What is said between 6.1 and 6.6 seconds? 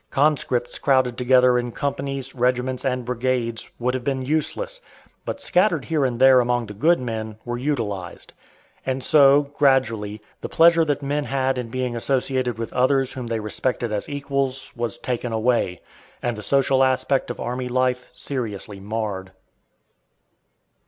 there